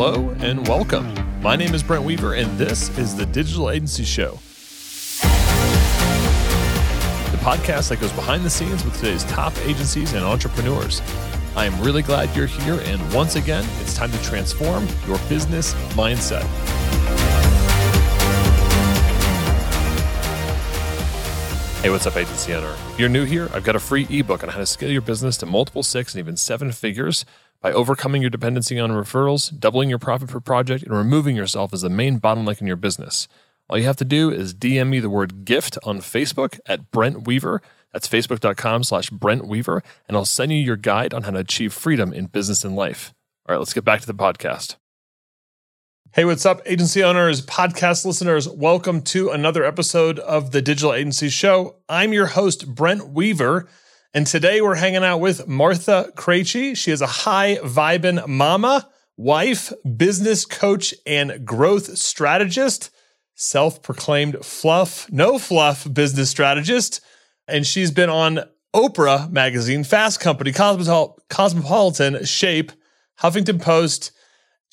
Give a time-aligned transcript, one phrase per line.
[0.00, 1.12] Hello and welcome.
[1.42, 4.38] My name is Brent Weaver, and this is the Digital Agency Show.
[7.32, 11.02] The podcast that goes behind the scenes with today's top agencies and entrepreneurs.
[11.56, 15.74] I am really glad you're here, and once again, it's time to transform your business
[15.94, 16.44] mindset.
[21.82, 22.72] Hey, what's up, agency owner?
[22.92, 25.36] If you're new here, I've got a free ebook on how to scale your business
[25.38, 27.24] to multiple six and even seven figures
[27.60, 31.82] by overcoming your dependency on referrals, doubling your profit per project, and removing yourself as
[31.82, 33.26] the main bottleneck in your business.
[33.68, 37.26] All you have to do is DM me the word gift on Facebook at Brent
[37.26, 37.60] Weaver.
[37.92, 41.72] That's facebook.com slash Brent Weaver, and I'll send you your guide on how to achieve
[41.72, 43.12] freedom in business and life.
[43.48, 44.76] All right, let's get back to the podcast.
[46.12, 48.48] Hey, what's up, agency owners, podcast listeners?
[48.48, 51.76] Welcome to another episode of the Digital Agency Show.
[51.88, 53.68] I'm your host, Brent Weaver,
[54.18, 56.76] and today we're hanging out with Martha Krejci.
[56.76, 62.90] She is a high vibin' mama, wife, business coach, and growth strategist,
[63.36, 67.00] self proclaimed fluff, no fluff business strategist.
[67.46, 68.40] And she's been on
[68.74, 72.72] Oprah magazine, Fast Company, Cosmopolitan, Shape,
[73.20, 74.10] Huffington Post,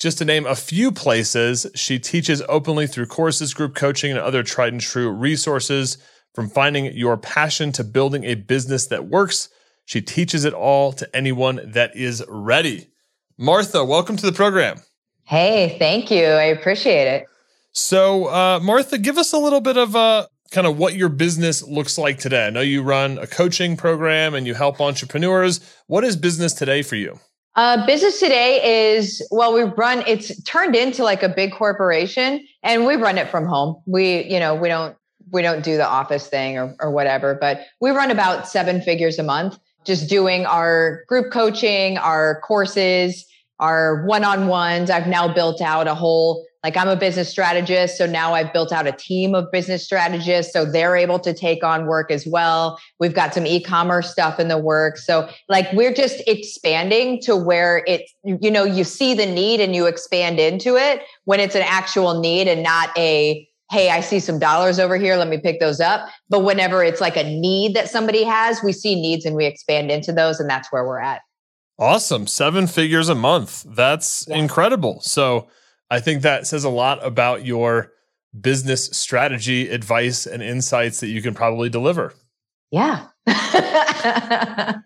[0.00, 4.42] just to name a few places, she teaches openly through courses, group coaching, and other
[4.42, 5.98] tried and true resources.
[6.36, 9.48] From finding your passion to building a business that works,
[9.86, 12.88] she teaches it all to anyone that is ready.
[13.38, 14.76] Martha, welcome to the program.
[15.22, 16.26] Hey, thank you.
[16.26, 17.24] I appreciate it.
[17.72, 21.62] So, uh, Martha, give us a little bit of uh, kind of what your business
[21.62, 22.48] looks like today.
[22.48, 25.60] I know you run a coaching program and you help entrepreneurs.
[25.86, 27.18] What is business today for you?
[27.54, 30.04] Uh, business today is well, we run.
[30.06, 33.80] It's turned into like a big corporation, and we run it from home.
[33.86, 34.94] We, you know, we don't
[35.30, 39.18] we don't do the office thing or or whatever, but we run about seven figures
[39.18, 43.26] a month, just doing our group coaching, our courses,
[43.58, 44.90] our one on ones.
[44.90, 47.96] I've now built out a whole like I'm a business strategist.
[47.96, 50.52] So now I've built out a team of business strategists.
[50.52, 52.80] So they're able to take on work as well.
[52.98, 55.06] We've got some e-commerce stuff in the works.
[55.06, 59.76] So like we're just expanding to where it's, you know, you see the need and
[59.76, 64.20] you expand into it when it's an actual need and not a, hey, I see
[64.20, 65.16] some dollars over here.
[65.16, 66.08] Let me pick those up.
[66.28, 69.90] But whenever it's like a need that somebody has, we see needs and we expand
[69.90, 70.38] into those.
[70.38, 71.22] And that's where we're at.
[71.78, 72.26] Awesome.
[72.26, 73.64] Seven figures a month.
[73.68, 74.36] That's yeah.
[74.36, 75.00] incredible.
[75.00, 75.48] So,
[75.90, 77.92] I think that says a lot about your
[78.40, 82.12] business strategy, advice, and insights that you can probably deliver.
[82.70, 83.06] Yeah.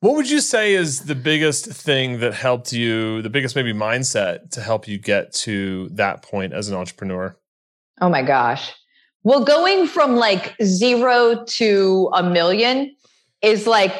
[0.00, 4.50] what would you say is the biggest thing that helped you, the biggest maybe mindset
[4.52, 7.36] to help you get to that point as an entrepreneur?
[8.00, 8.72] Oh my gosh.
[9.22, 12.94] Well, going from like zero to a million
[13.42, 13.92] is like,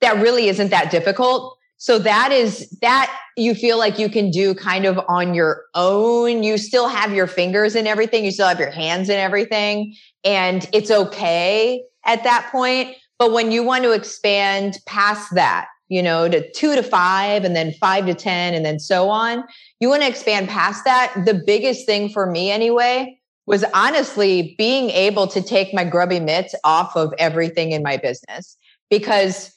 [0.00, 1.56] that really isn't that difficult.
[1.76, 6.42] So that is that you feel like you can do kind of on your own.
[6.42, 9.94] You still have your fingers and everything, you still have your hands and everything,
[10.24, 12.96] and it's okay at that point.
[13.18, 17.54] But when you want to expand past that, you know, to two to five and
[17.54, 19.44] then five to 10 and then so on,
[19.80, 21.14] you want to expand past that.
[21.24, 26.54] The biggest thing for me, anyway, was honestly being able to take my grubby mitts
[26.64, 28.56] off of everything in my business
[28.90, 29.52] because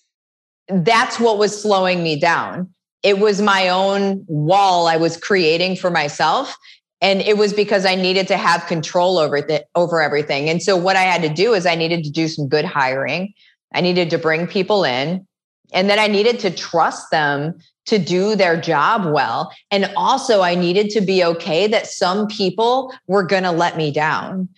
[0.70, 2.74] that's what was slowing me down.
[3.04, 6.56] It was my own wall I was creating for myself.
[7.00, 10.50] And it was because I needed to have control over the, over everything.
[10.50, 13.34] And so what I had to do is I needed to do some good hiring.
[13.74, 15.26] I needed to bring people in.
[15.74, 19.52] And then I needed to trust them to do their job well.
[19.72, 23.92] And also, I needed to be okay that some people were going to let me
[23.92, 24.50] down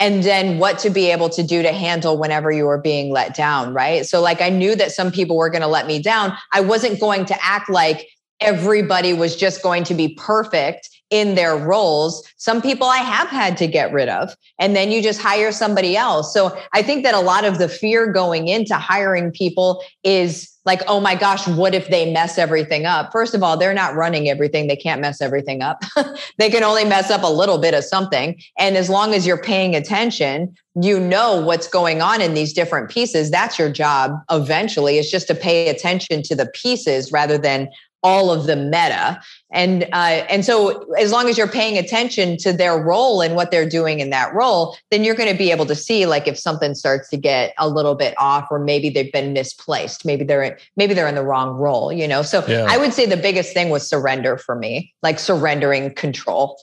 [0.00, 3.34] and then what to be able to do to handle whenever you were being let
[3.34, 4.06] down, right?
[4.06, 6.36] So, like, I knew that some people were going to let me down.
[6.52, 8.08] I wasn't going to act like
[8.40, 12.22] everybody was just going to be perfect in their roles.
[12.36, 15.96] Some people I have had to get rid of, and then you just hire somebody
[15.96, 16.32] else.
[16.32, 20.82] So, I think that a lot of the fear going into hiring people is like,
[20.86, 23.10] oh my gosh, what if they mess everything up?
[23.10, 24.66] First of all, they're not running everything.
[24.66, 25.82] They can't mess everything up.
[26.38, 28.38] they can only mess up a little bit of something.
[28.58, 32.90] And as long as you're paying attention, you know what's going on in these different
[32.90, 33.30] pieces.
[33.30, 37.70] That's your job eventually, is just to pay attention to the pieces rather than
[38.02, 42.52] all of the meta and uh, and so as long as you're paying attention to
[42.52, 45.66] their role and what they're doing in that role then you're going to be able
[45.66, 49.12] to see like if something starts to get a little bit off or maybe they've
[49.12, 52.66] been misplaced maybe they're in, maybe they're in the wrong role you know so yeah.
[52.68, 56.58] i would say the biggest thing was surrender for me like surrendering control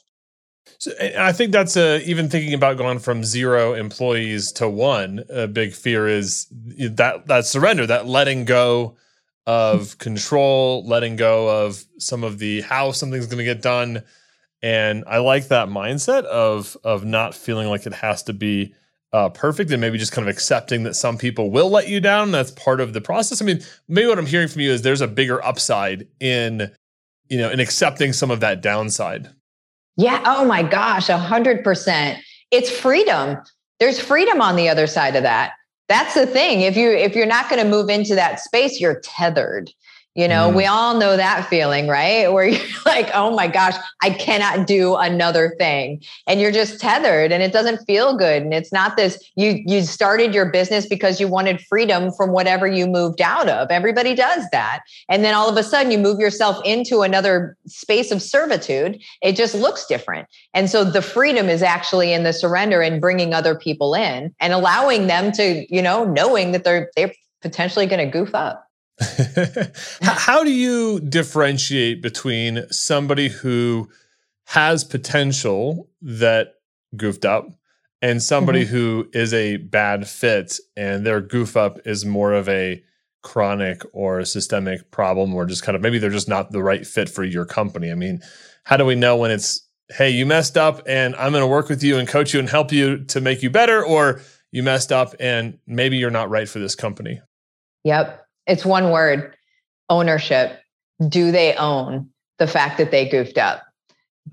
[0.77, 5.23] so I think that's a, even thinking about going from zero employees to one.
[5.29, 8.97] A big fear is that that surrender, that letting go
[9.47, 14.03] of control, letting go of some of the how something's going to get done.
[14.61, 18.73] And I like that mindset of of not feeling like it has to be
[19.13, 22.31] uh, perfect and maybe just kind of accepting that some people will let you down.
[22.31, 23.41] That's part of the process.
[23.41, 26.71] I mean, maybe what I'm hearing from you is there's a bigger upside in,
[27.29, 29.29] you know, in accepting some of that downside.
[29.95, 30.21] Yeah.
[30.25, 32.19] Oh my gosh, a hundred percent.
[32.51, 33.37] It's freedom.
[33.79, 35.53] There's freedom on the other side of that.
[35.87, 36.61] That's the thing.
[36.61, 39.69] If you if you're not going to move into that space, you're tethered.
[40.15, 40.55] You know, mm.
[40.55, 42.27] we all know that feeling, right?
[42.31, 46.01] Where you're like, oh my gosh, I cannot do another thing.
[46.25, 48.41] And you're just tethered and it doesn't feel good.
[48.41, 52.65] And it's not this, you you started your business because you wanted freedom from whatever
[52.65, 53.69] you moved out of.
[53.69, 54.83] Everybody does that.
[55.09, 59.01] And then all of a sudden you move yourself into another space of servitude.
[59.21, 60.29] It just looks different.
[60.53, 64.53] And so the freedom is actually in the surrender and bringing other people in and
[64.53, 68.64] allowing them to, you know, knowing that they're they're potentially going to goof up.
[70.01, 73.89] How do you differentiate between somebody who
[74.45, 76.55] has potential that
[76.95, 77.49] goofed up
[78.01, 78.75] and somebody mm-hmm.
[78.75, 82.83] who is a bad fit and their goof up is more of a
[83.23, 86.85] chronic or a systemic problem or just kind of maybe they're just not the right
[86.85, 87.91] fit for your company?
[87.91, 88.21] I mean,
[88.63, 91.67] how do we know when it's, hey, you messed up and I'm going to work
[91.67, 94.21] with you and coach you and help you to make you better, or
[94.51, 97.19] you messed up and maybe you're not right for this company?
[97.83, 98.24] Yep.
[98.47, 99.35] It's one word
[99.89, 100.59] ownership.
[101.07, 102.09] Do they own
[102.39, 103.63] the fact that they goofed up?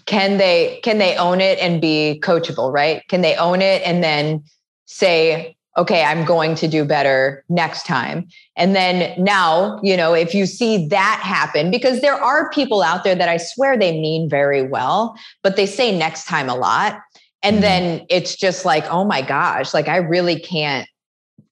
[0.06, 3.02] Can they can they own it and be coachable, right?
[3.08, 4.42] Can they own it and then
[4.86, 8.28] say, okay, I'm going to do better next time.
[8.56, 13.04] And then now, you know, if you see that happen, because there are people out
[13.04, 17.00] there that I swear they mean very well, but they say next time a lot.
[17.42, 17.62] And mm-hmm.
[17.62, 20.86] then it's just like, oh my gosh, like I really can't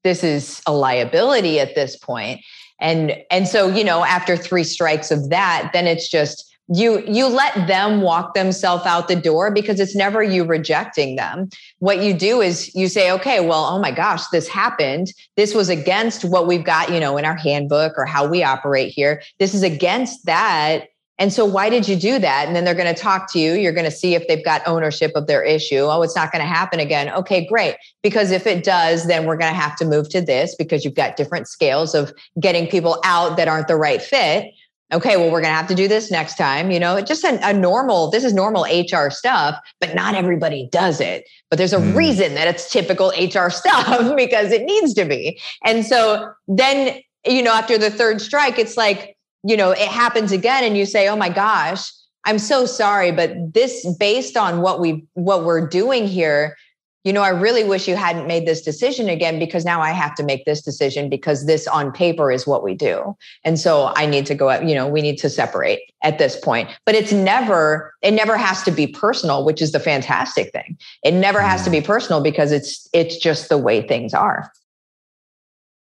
[0.05, 2.41] this is a liability at this point.
[2.81, 7.27] And and so you know after three strikes of that then it's just you you
[7.27, 11.49] let them walk themselves out the door because it's never you rejecting them.
[11.81, 15.13] What you do is you say okay well oh my gosh this happened.
[15.37, 18.93] This was against what we've got you know in our handbook or how we operate
[18.93, 19.23] here.
[19.39, 20.87] This is against that
[21.21, 22.47] and so, why did you do that?
[22.47, 23.53] And then they're going to talk to you.
[23.53, 25.81] You're going to see if they've got ownership of their issue.
[25.81, 27.11] Oh, it's not going to happen again.
[27.11, 27.77] Okay, great.
[28.03, 30.95] Because if it does, then we're going to have to move to this because you've
[30.95, 34.47] got different scales of getting people out that aren't the right fit.
[34.95, 36.71] Okay, well, we're going to have to do this next time.
[36.71, 41.03] You know, just a, a normal, this is normal HR stuff, but not everybody does
[41.03, 41.29] it.
[41.51, 41.95] But there's a mm.
[41.95, 45.39] reason that it's typical HR stuff because it needs to be.
[45.67, 50.33] And so then, you know, after the third strike, it's like, you know, it happens
[50.33, 51.91] again and you say, "Oh my gosh,
[52.25, 56.57] I'm so sorry, but this based on what we what we're doing here,
[57.05, 60.15] you know, I really wish you hadn't made this decision again because now I have
[60.17, 63.17] to make this decision because this on paper is what we do.
[63.43, 66.39] And so I need to go up, you know, we need to separate at this
[66.39, 66.69] point.
[66.85, 70.77] But it's never, it never has to be personal, which is the fantastic thing.
[71.03, 71.87] It never has to be mm.
[71.87, 74.53] personal because it's it's just the way things are.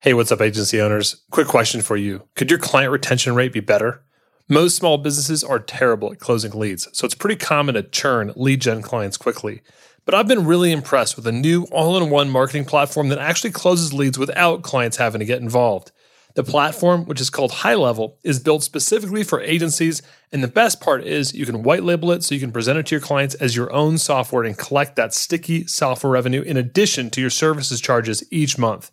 [0.05, 1.23] Hey, what's up, agency owners?
[1.31, 2.29] Quick question for you.
[2.35, 4.03] Could your client retention rate be better?
[4.51, 8.61] Most small businesses are terrible at closing leads, so it's pretty common to churn lead
[8.61, 9.63] gen clients quickly.
[10.05, 13.53] But I've been really impressed with a new all in one marketing platform that actually
[13.53, 15.91] closes leads without clients having to get involved.
[16.35, 20.83] The platform, which is called High Level, is built specifically for agencies, and the best
[20.83, 23.37] part is you can white label it so you can present it to your clients
[23.37, 27.81] as your own software and collect that sticky software revenue in addition to your services
[27.81, 28.91] charges each month.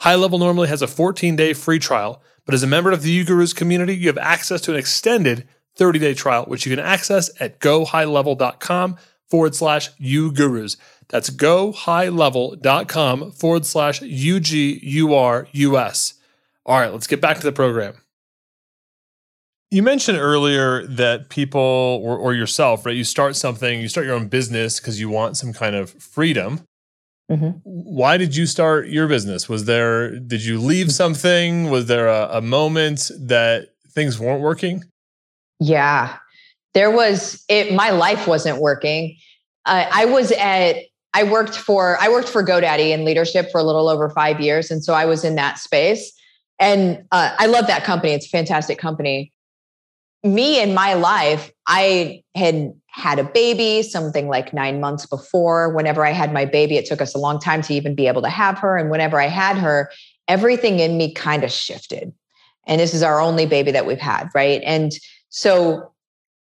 [0.00, 3.24] High Level normally has a 14 day free trial, but as a member of the
[3.24, 7.30] UGurus community, you have access to an extended 30 day trial, which you can access
[7.40, 8.96] at gohighlevel.com
[9.28, 10.76] forward slash UGurus.
[11.08, 16.14] That's gohighlevel.com forward slash UGURUS.
[16.64, 17.94] All right, let's get back to the program.
[19.70, 22.94] You mentioned earlier that people or, or yourself, right?
[22.94, 26.65] You start something, you start your own business because you want some kind of freedom.
[27.30, 27.58] Mm-hmm.
[27.64, 29.48] Why did you start your business?
[29.48, 31.70] Was there, did you leave something?
[31.70, 34.84] Was there a, a moment that things weren't working?
[35.58, 36.16] Yeah,
[36.74, 39.16] there was, it, my life wasn't working.
[39.64, 40.76] Uh, I was at,
[41.14, 44.70] I worked for, I worked for GoDaddy in leadership for a little over five years.
[44.70, 46.12] And so I was in that space.
[46.58, 48.12] And uh, I love that company.
[48.12, 49.32] It's a fantastic company.
[50.34, 55.74] Me in my life, I had had a baby, something like nine months before.
[55.74, 58.22] Whenever I had my baby, it took us a long time to even be able
[58.22, 58.76] to have her.
[58.76, 59.90] And whenever I had her,
[60.28, 62.12] everything in me kind of shifted.
[62.66, 64.60] And this is our only baby that we've had, right?
[64.64, 64.92] And
[65.28, 65.92] so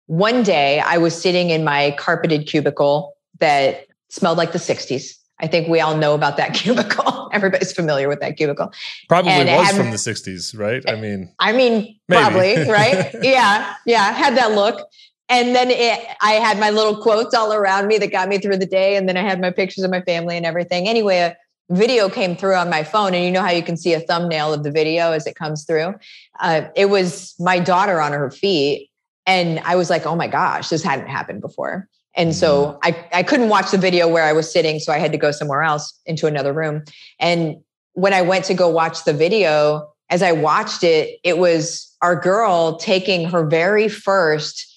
[0.07, 5.15] one day I was sitting in my carpeted cubicle that smelled like the 60s.
[5.41, 7.29] I think we all know about that cubicle.
[7.33, 8.71] Everybody's familiar with that cubicle.
[9.10, 10.88] Probably and was had, from the 60s, right?
[10.88, 12.21] I mean, I mean, maybe.
[12.21, 13.13] probably, right?
[13.21, 13.75] yeah.
[13.86, 14.12] Yeah.
[14.12, 14.88] Had that look.
[15.29, 18.57] And then it, I had my little quotes all around me that got me through
[18.57, 18.98] the day.
[18.98, 20.89] And then I had my pictures of my family and everything.
[20.89, 21.38] Anyway, a
[21.69, 23.13] video came through on my phone.
[23.13, 25.63] And you know how you can see a thumbnail of the video as it comes
[25.63, 25.95] through?
[26.41, 28.89] Uh, it was my daughter on her feet.
[29.25, 31.88] And I was like, oh my gosh, this hadn't happened before.
[32.15, 32.77] And so mm-hmm.
[32.83, 34.79] I, I couldn't watch the video where I was sitting.
[34.79, 36.83] So I had to go somewhere else into another room.
[37.19, 37.57] And
[37.93, 42.15] when I went to go watch the video, as I watched it, it was our
[42.15, 44.67] girl taking her very first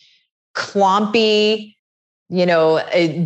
[0.55, 1.77] clumpy,
[2.31, 2.83] you know,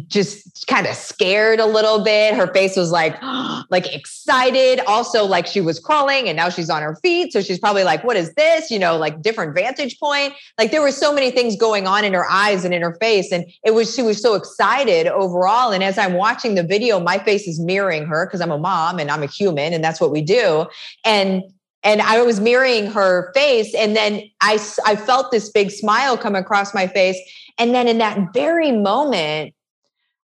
[0.09, 2.35] just kind of scared a little bit.
[2.35, 3.17] Her face was like,
[3.71, 4.81] like excited.
[4.87, 7.33] Also, like she was crawling and now she's on her feet.
[7.33, 8.71] So she's probably like, what is this?
[8.71, 10.35] You know, like different vantage point.
[10.59, 13.31] Like there were so many things going on in her eyes and in her face.
[13.31, 15.71] And it was, she was so excited overall.
[15.71, 18.99] And as I'm watching the video, my face is mirroring her because I'm a mom
[18.99, 20.67] and I'm a human and that's what we do.
[21.05, 21.45] And
[21.85, 23.75] and I was mirroring her face.
[23.75, 27.17] And then I, I felt this big smile come across my face.
[27.58, 29.54] And then in that very moment,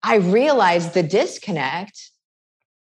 [0.03, 2.11] I realized the disconnect.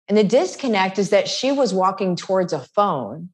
[0.08, 3.30] And the disconnect is that she was walking towards a phone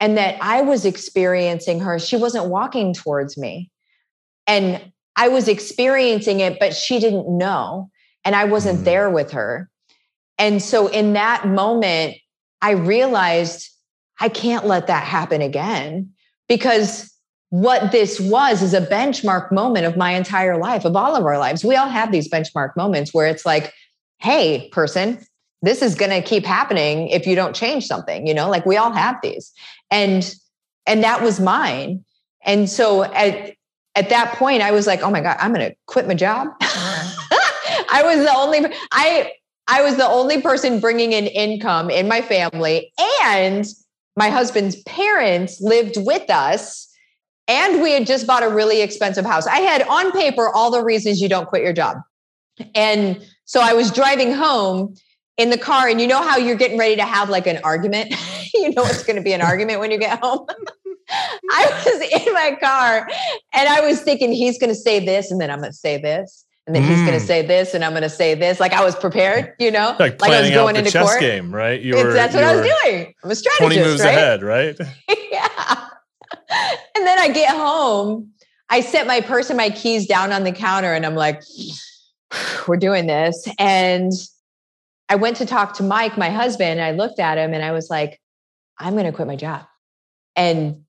[0.00, 1.98] and that I was experiencing her.
[1.98, 3.70] She wasn't walking towards me.
[4.46, 7.90] And I was experiencing it, but she didn't know.
[8.24, 8.84] And I wasn't mm.
[8.84, 9.68] there with her.
[10.38, 12.16] And so in that moment,
[12.62, 13.68] I realized
[14.20, 16.12] I can't let that happen again
[16.48, 17.12] because
[17.50, 21.38] what this was is a benchmark moment of my entire life, of all of our
[21.38, 21.64] lives.
[21.64, 23.72] We all have these benchmark moments where it's like,
[24.18, 25.24] hey, person,
[25.62, 28.76] this is going to keep happening if you don't change something, you know, like we
[28.76, 29.52] all have these.
[29.90, 30.34] And
[30.86, 32.04] and that was mine.
[32.44, 33.54] And so at
[33.94, 36.48] at that point I was like, "Oh my god, I'm going to quit my job."
[36.60, 39.32] I was the only I
[39.66, 43.66] I was the only person bringing in income in my family and
[44.16, 46.87] my husband's parents lived with us
[47.48, 49.46] and we had just bought a really expensive house.
[49.46, 51.96] I had on paper all the reasons you don't quit your job.
[52.74, 54.94] And so I was driving home
[55.38, 58.14] in the car, and you know how you're getting ready to have like an argument?
[58.54, 60.46] you know it's going to be an argument when you get home.
[61.10, 63.08] I was in my car
[63.54, 65.96] and I was thinking he's going to say this, and then I'm going to say
[66.00, 66.88] this and then mm.
[66.88, 68.60] he's going to say this, and I'm going to say this.
[68.60, 71.18] Like I was prepared, you know, like, like I was going into chess court.
[71.18, 71.80] game, right?
[71.80, 73.14] You were, that's what I was doing.
[73.24, 74.10] I'm a strategist, twenty moves right?
[74.10, 74.78] ahead, right?
[75.32, 75.47] yeah.
[76.96, 78.32] And then I get home,
[78.70, 81.42] I set my purse and my keys down on the counter, and I'm like,
[82.66, 84.10] "We're doing this." And
[85.08, 86.80] I went to talk to Mike, my husband.
[86.80, 88.20] I looked at him, and I was like,
[88.78, 89.64] "I'm going to quit my job."
[90.34, 90.84] And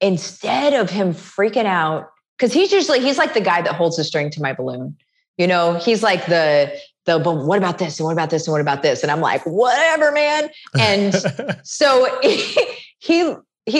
[0.00, 4.04] instead of him freaking out because he's usually he's like the guy that holds the
[4.04, 4.96] string to my balloon
[5.40, 6.70] you know, he's like the
[7.06, 9.02] the but what about this and what about this and what about this?
[9.02, 10.50] And I'm like, whatever, man.
[10.78, 11.14] And
[11.64, 12.54] so he
[12.98, 13.34] he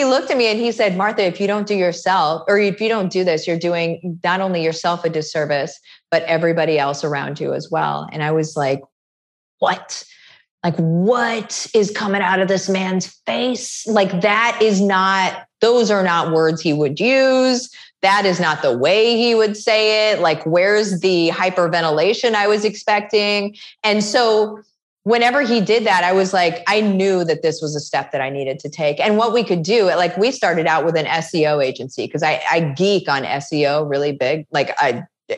[0.05, 2.89] looked at me and he said, Martha, if you don't do yourself, or if you
[2.89, 5.79] don't do this, you're doing not only yourself a disservice,
[6.11, 8.09] but everybody else around you as well.
[8.13, 8.81] And I was like,
[9.59, 10.05] what?
[10.65, 13.87] Like, what is coming out of this man's face?
[13.87, 17.71] Like, that is not, those are not words he would use
[18.03, 20.21] that is not the way he would say it.
[20.21, 23.57] Like, where's the hyperventilation I was expecting?
[23.85, 24.61] And so,
[25.04, 28.21] whenever he did that, I was like, I knew that this was a step that
[28.21, 29.00] I needed to take.
[29.00, 32.42] And what we could do, like, we started out with an SEO agency because I,
[32.50, 34.47] I geek on SEO really big.
[34.50, 35.04] Like, I,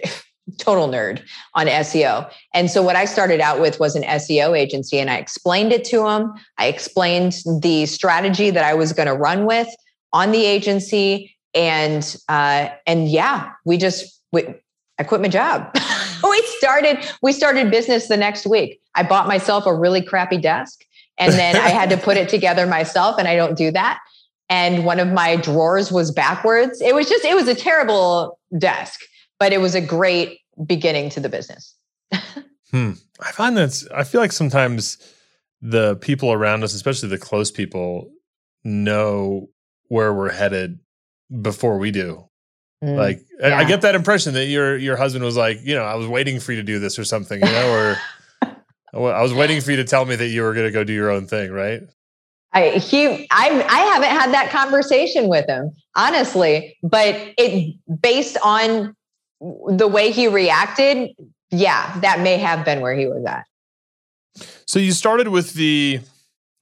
[0.59, 1.23] total nerd
[1.55, 2.31] on SEO.
[2.53, 5.85] And so what I started out with was an SEO agency and I explained it
[5.87, 6.33] to him.
[6.59, 9.69] I explained the strategy that I was going to run with
[10.13, 14.55] on the agency and uh, and yeah, we just we,
[14.99, 15.71] I quit my job.
[16.33, 18.81] we started we started business the next week.
[18.95, 20.85] I bought myself a really crappy desk,
[21.19, 24.01] and then I had to put it together myself, and I don't do that.
[24.49, 26.81] And one of my drawers was backwards.
[26.81, 29.01] It was just it was a terrible desk,
[29.39, 31.75] but it was a great beginning to the business.
[32.71, 32.93] hmm.
[33.21, 34.99] I find that I feel like sometimes
[35.61, 38.11] the people around us, especially the close people,
[38.65, 39.49] know
[39.89, 40.81] where we're headed
[41.41, 42.29] before we do.
[42.83, 43.57] Mm, like yeah.
[43.57, 46.41] I get that impression that your your husband was like, you know, I was waiting
[46.41, 47.99] for you to do this or something, you know, or
[49.13, 50.93] I was waiting for you to tell me that you were going to go do
[50.93, 51.83] your own thing, right?
[52.53, 58.97] I he I I haven't had that conversation with him honestly, but it based on
[59.41, 61.11] the way he reacted,
[61.51, 63.45] yeah, that may have been where he was at.
[64.67, 66.01] So you started with the,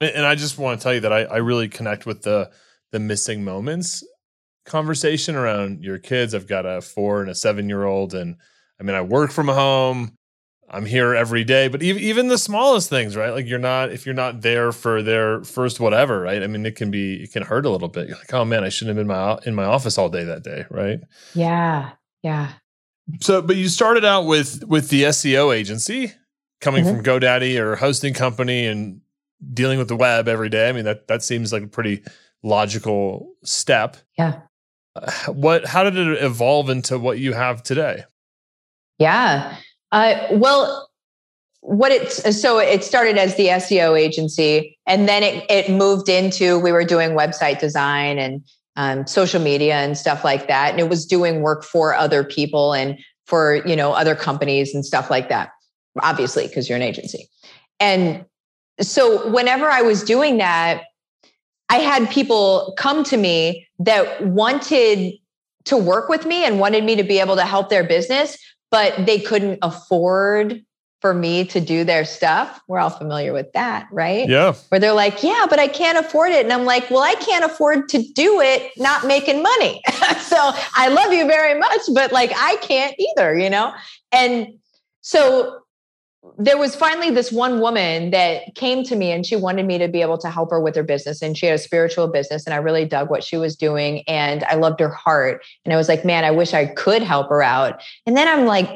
[0.00, 2.50] and I just want to tell you that I, I really connect with the
[2.91, 4.05] the missing moments
[4.64, 6.35] conversation around your kids.
[6.35, 8.37] I've got a four and a seven year old, and
[8.81, 10.17] I mean, I work from home.
[10.73, 13.31] I'm here every day, but even even the smallest things, right?
[13.31, 16.43] Like you're not if you're not there for their first whatever, right?
[16.43, 18.09] I mean, it can be it can hurt a little bit.
[18.09, 20.45] You're like, oh man, I shouldn't have been my in my office all day that
[20.45, 21.00] day, right?
[21.35, 21.90] Yeah,
[22.23, 22.52] yeah.
[23.21, 26.12] So, but you started out with with the SEO agency,
[26.61, 26.97] coming mm-hmm.
[26.99, 29.00] from GoDaddy or hosting company, and
[29.52, 30.69] dealing with the web every day.
[30.69, 32.05] I mean, that that seems like a pretty
[32.43, 33.97] logical step.
[34.17, 34.40] Yeah.
[35.29, 35.67] What?
[35.67, 38.05] How did it evolve into what you have today?
[38.99, 39.57] Yeah.
[39.93, 40.89] Uh, well,
[41.63, 46.59] what it's so it started as the SEO agency, and then it it moved into
[46.59, 48.43] we were doing website design and
[48.77, 52.73] um, social media and stuff like that, and it was doing work for other people
[52.73, 55.51] and for you know other companies and stuff like that.
[56.03, 57.29] Obviously, because you're an agency,
[57.79, 58.25] and
[58.81, 60.85] so whenever I was doing that,
[61.71, 65.15] I had people come to me that wanted
[65.65, 68.37] to work with me and wanted me to be able to help their business,
[68.71, 70.62] but they couldn't afford
[71.00, 72.61] for me to do their stuff.
[72.69, 74.29] We're all familiar with that, right?
[74.29, 74.55] Yeah.
[74.69, 76.45] Where they're like, yeah, but I can't afford it.
[76.45, 79.81] And I'm like, well, I can't afford to do it not making money.
[80.21, 83.73] so I love you very much, but like I can't either, you know?
[84.12, 84.59] And
[85.00, 85.60] so
[86.39, 89.89] there was finally this one woman that came to me and she wanted me to
[89.89, 91.23] be able to help her with her business.
[91.23, 94.45] And she had a spiritual business and i really dug what she was doing and
[94.45, 95.43] i loved her heart.
[95.65, 97.83] And i was like man i wish i could help her out.
[98.07, 98.69] And then i'm like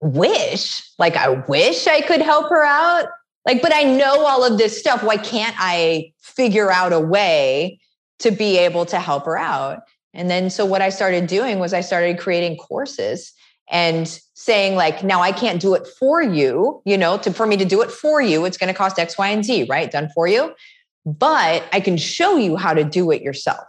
[0.00, 0.88] wish?
[0.98, 3.08] Like i wish i could help her out?
[3.44, 5.02] Like but i know all of this stuff.
[5.02, 7.80] Why can't i figure out a way
[8.20, 9.80] to be able to help her out?
[10.14, 13.32] And then so what i started doing was i started creating courses
[13.70, 17.56] and saying like now i can't do it for you you know to for me
[17.56, 19.90] to do it for you it's going to cost x y and z right?
[19.90, 20.54] Done for you.
[21.04, 23.66] But i can show you how to do it yourself.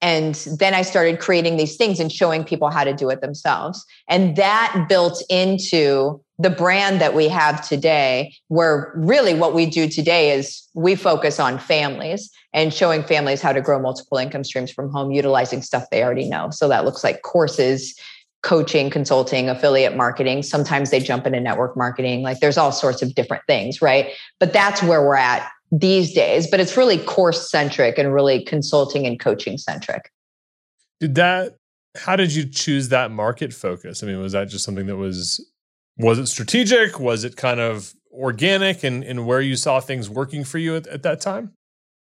[0.00, 3.84] And then i started creating these things and showing people how to do it themselves.
[4.08, 9.88] And that built into the brand that we have today where really what we do
[9.88, 14.70] today is we focus on families and showing families how to grow multiple income streams
[14.70, 16.50] from home utilizing stuff they already know.
[16.50, 17.98] So that looks like courses
[18.42, 20.42] coaching, consulting, affiliate marketing.
[20.42, 22.22] Sometimes they jump into network marketing.
[22.22, 24.10] Like there's all sorts of different things, right?
[24.40, 26.48] But that's where we're at these days.
[26.50, 30.10] But it's really course centric and really consulting and coaching centric.
[31.00, 31.56] Did that,
[31.96, 34.02] how did you choose that market focus?
[34.02, 35.44] I mean, was that just something that was,
[35.96, 36.98] was it strategic?
[36.98, 40.86] Was it kind of organic and, and where you saw things working for you at,
[40.88, 41.52] at that time?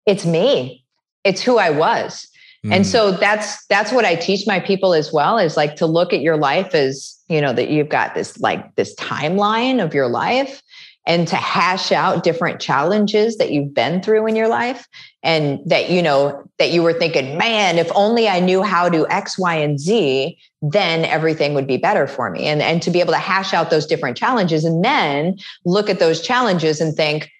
[0.06, 0.84] It's me.
[1.24, 2.29] It's who I was.
[2.64, 2.86] And mm.
[2.86, 6.20] so that's that's what I teach my people as well is like to look at
[6.20, 10.62] your life as, you know, that you've got this like this timeline of your life
[11.06, 14.86] and to hash out different challenges that you've been through in your life
[15.22, 19.08] and that you know that you were thinking man if only i knew how to
[19.08, 23.00] x y and z then everything would be better for me and and to be
[23.00, 27.30] able to hash out those different challenges and then look at those challenges and think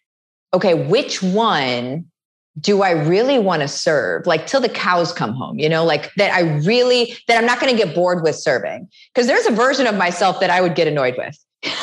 [0.54, 2.09] okay which one
[2.60, 4.26] do I really want to serve?
[4.26, 7.60] Like till the cows come home, you know, like that I really, that I'm not
[7.60, 8.88] going to get bored with serving.
[9.14, 11.38] Because there's a version of myself that I would get annoyed with.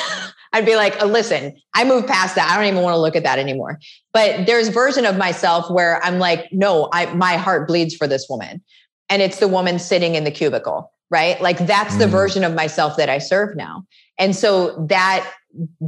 [0.54, 2.50] I'd be like, oh, listen, I moved past that.
[2.50, 3.80] I don't even want to look at that anymore.
[4.14, 8.28] But there's version of myself where I'm like, no, I my heart bleeds for this
[8.30, 8.64] woman.
[9.10, 11.40] And it's the woman sitting in the cubicle, right?
[11.42, 12.00] Like that's mm.
[12.00, 13.86] the version of myself that I serve now.
[14.18, 15.32] And so that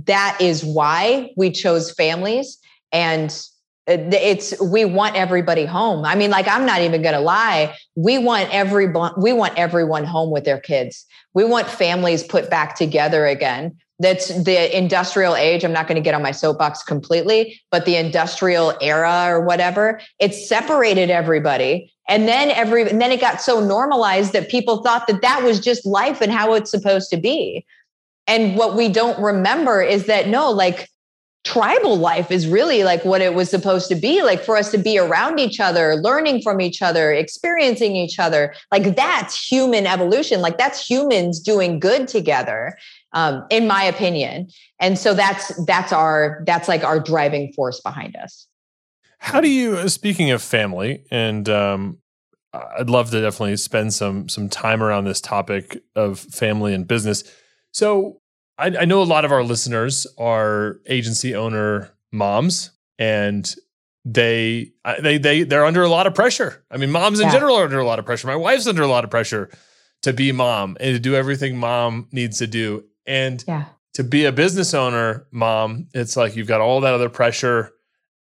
[0.06, 2.58] that is why we chose families
[2.92, 3.32] and
[3.90, 6.06] it's we want everybody home.
[6.06, 7.76] I mean like i'm not even to lie.
[7.96, 11.06] We want every we want everyone home with their kids.
[11.34, 13.78] We want families put back together again.
[14.02, 15.66] That's the industrial age.
[15.66, 20.00] I'm not going to get on my soapbox completely but the industrial era or whatever
[20.20, 21.92] it separated everybody.
[22.08, 25.60] And then every and then it got so normalized that people thought that that was
[25.60, 27.66] just life and how it's supposed to be.
[28.28, 30.90] And what we don't remember is that no like
[31.46, 34.78] tribal life is really like what it was supposed to be like for us to
[34.78, 38.54] be around each other learning from each other experiencing each other.
[38.72, 40.42] Like that's human evolution.
[40.42, 42.78] Like that's humans doing good together
[43.14, 44.50] um, in my opinion.
[44.80, 48.48] And so that's that's our that's like our driving force behind us.
[49.20, 51.98] How do you uh, speaking of family and um,
[52.54, 57.24] i'd love to definitely spend some some time around this topic of family and business.
[57.72, 58.19] So
[58.60, 63.56] I, I know a lot of our listeners are agency owner moms, and
[64.06, 66.64] they they they they're under a lot of pressure.
[66.70, 67.34] I mean, moms in yeah.
[67.34, 68.28] general are under a lot of pressure.
[68.28, 69.50] My wife's under a lot of pressure
[70.02, 72.86] to be mom and to do everything mom needs to do.
[73.06, 73.66] And yeah.
[73.94, 77.72] to be a business owner, mom, it's like you've got all that other pressure.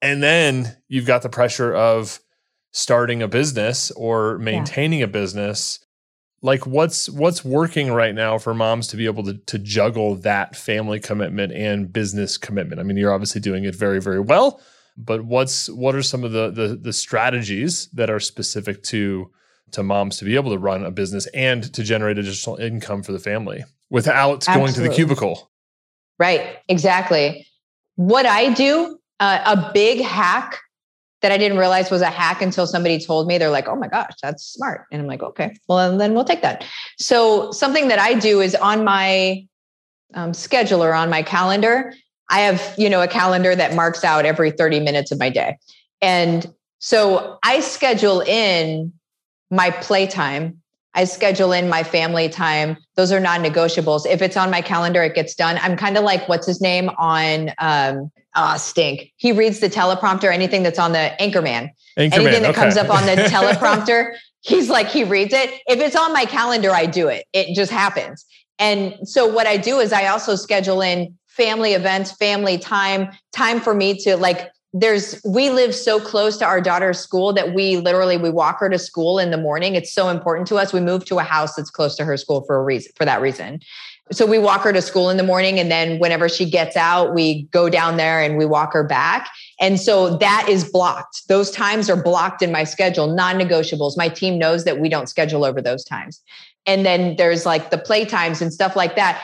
[0.02, 2.19] And then you've got the pressure of
[2.71, 5.06] starting a business or maintaining yeah.
[5.06, 5.85] a business.
[6.41, 10.56] Like what's what's working right now for moms to be able to to juggle that
[10.56, 12.80] family commitment and business commitment?
[12.80, 14.62] I mean you're obviously doing it very very well
[14.98, 19.30] but what's what are some of the the, the strategies that are specific to
[19.71, 23.12] to moms to be able to run a business and to generate additional income for
[23.12, 24.62] the family without Absolutely.
[24.62, 25.52] going to the cubicle?
[26.17, 27.45] Right exactly.
[27.95, 30.60] What i do uh, a big hack
[31.26, 33.40] that I didn't realize was a hack until somebody told me.
[33.40, 34.86] They're like, oh my gosh, that's smart.
[34.92, 36.64] And I'm like, okay, well, then we'll take that.
[37.00, 39.48] So, something that I do is on my
[40.14, 41.96] um, scheduler, on my calendar,
[42.30, 45.58] I have, you know, a calendar that marks out every 30 minutes of my day.
[46.00, 46.46] And
[46.78, 48.94] so I schedule in
[49.50, 50.62] my playtime.
[50.94, 52.78] I schedule in my family time.
[52.98, 54.06] Those are non negotiables.
[54.06, 55.58] If it's on my calendar, it gets done.
[55.64, 59.12] I'm kind of like, what's his name on um, ah, stink.
[59.17, 61.69] He reads the teleprompter, anything that's on the Anchorman.
[61.98, 62.54] Anchorman anything that okay.
[62.54, 65.50] comes up on the teleprompter, he's like, he reads it.
[65.67, 67.26] If it's on my calendar, I do it.
[67.34, 68.26] It just happens.
[68.60, 73.60] And so what I do is I also schedule in family events, family time, time
[73.60, 77.78] for me to like there's we live so close to our daughter's school that we
[77.78, 80.82] literally we walk her to school in the morning it's so important to us we
[80.82, 83.58] moved to a house that's close to her school for a reason for that reason
[84.12, 87.13] so we walk her to school in the morning and then whenever she gets out
[87.13, 89.30] we go down there and we walk her back.
[89.60, 91.28] And so that is blocked.
[91.28, 93.98] Those times are blocked in my schedule non-negotiables.
[93.98, 96.22] My team knows that we don't schedule over those times.
[96.68, 99.22] And then there's like the play times and stuff like that.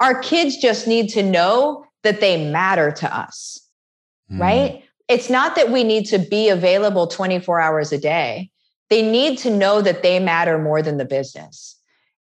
[0.00, 3.64] Our kids just need to know that they matter to us
[4.30, 4.40] mm.
[4.40, 4.84] right?
[5.08, 8.50] It's not that we need to be available 24 hours a day.
[8.90, 11.76] They need to know that they matter more than the business.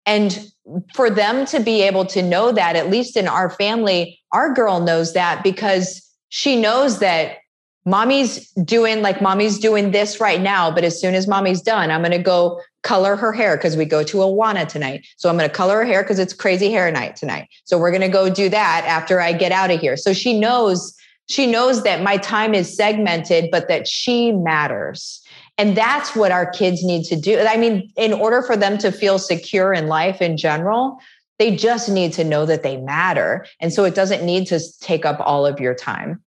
[0.05, 0.51] And
[0.93, 4.79] for them to be able to know that, at least in our family, our girl
[4.79, 7.37] knows that because she knows that
[7.85, 12.01] mommy's doing like mommy's doing this right now but as soon as mommy's done i'm
[12.01, 15.05] going to go color her hair because we go to awana tonight.
[15.17, 17.47] So i'm going to color her hair because it's crazy hair night tonight.
[17.65, 19.97] So we're going to go do that after i get out of here.
[19.97, 20.95] So she knows
[21.27, 25.20] she knows that my time is segmented but that she matters
[25.57, 27.39] and that's what our kids need to do.
[27.39, 30.99] I mean, in order for them to feel secure in life in general,
[31.39, 33.45] they just need to know that they matter.
[33.59, 36.21] And so it doesn't need to take up all of your time.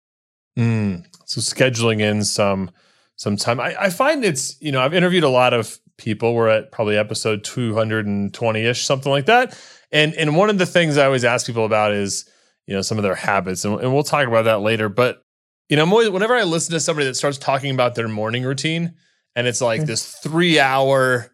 [0.57, 2.71] Mm, so scheduling in some
[3.15, 3.59] some time.
[3.59, 6.33] I, I find it's, you know, I've interviewed a lot of people.
[6.33, 9.59] We're at probably episode 220-ish, something like that.
[9.91, 12.29] And and one of the things I always ask people about is,
[12.67, 13.65] you know, some of their habits.
[13.65, 14.89] And, and we'll talk about that later.
[14.89, 15.23] But
[15.69, 18.95] you know, always, whenever I listen to somebody that starts talking about their morning routine,
[19.35, 19.85] and it's like hmm.
[19.85, 21.33] this three hour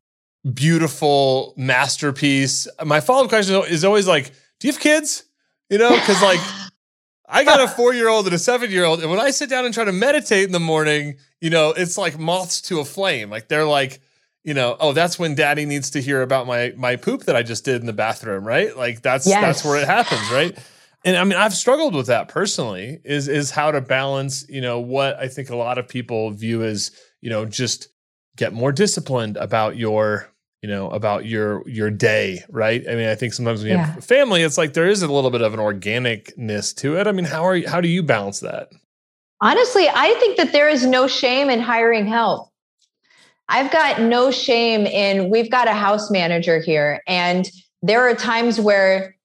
[0.53, 2.67] beautiful masterpiece.
[2.83, 5.23] My follow up question is always like, do you have kids?
[5.69, 6.39] You know, because like
[7.27, 9.49] I got a four year old and a seven year old, and when I sit
[9.49, 12.85] down and try to meditate in the morning, you know, it's like moths to a
[12.85, 13.29] flame.
[13.29, 14.01] Like they're like,
[14.43, 17.43] you know, oh, that's when daddy needs to hear about my my poop that I
[17.43, 18.75] just did in the bathroom, right?
[18.75, 19.41] Like that's yes.
[19.41, 20.57] that's where it happens, right?
[21.05, 22.99] And I mean, I've struggled with that personally.
[23.03, 26.63] Is is how to balance, you know, what I think a lot of people view
[26.63, 27.89] as you know just
[28.35, 30.29] get more disciplined about your
[30.61, 32.83] you know about your your day right?
[32.89, 33.93] I mean i think sometimes when you yeah.
[33.93, 37.07] have family it's like there is a little bit of an organicness to it.
[37.07, 38.69] I mean how are you how do you balance that?
[39.41, 42.49] Honestly i think that there is no shame in hiring help.
[43.51, 47.49] I've got no shame in we've got a house manager here and
[47.81, 49.15] there are times where